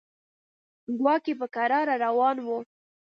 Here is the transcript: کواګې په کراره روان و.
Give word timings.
کواګې 0.97 1.33
په 1.39 1.45
کراره 1.55 1.93
روان 2.05 2.37
و. 2.45 2.47